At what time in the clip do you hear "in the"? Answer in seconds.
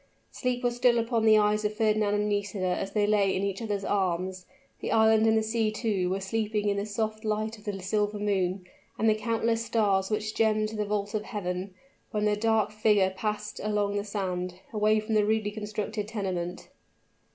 6.69-6.87